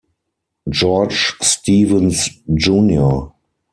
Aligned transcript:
George 0.67 1.35
Stevens 1.43 2.41
Jr. 2.55 3.31